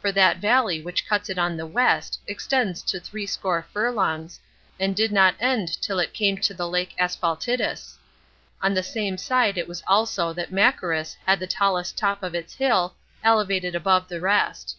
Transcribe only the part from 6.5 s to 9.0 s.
the lake Asphaltites; on the